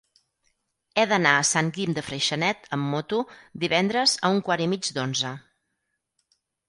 He 0.95 1.03
d'anar 1.11 1.33
a 1.41 1.43
Sant 1.49 1.67
Guim 1.75 1.91
de 1.99 2.03
Freixenet 2.07 2.65
amb 2.77 2.89
moto 2.95 3.19
divendres 3.65 4.17
a 4.27 4.33
un 4.39 4.43
quart 4.49 4.65
i 4.67 4.71
mig 4.73 4.91
d'onze. 4.97 5.35